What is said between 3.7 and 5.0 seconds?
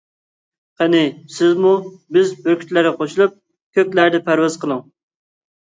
كۆكلەردە پەرۋاز قىلىڭ!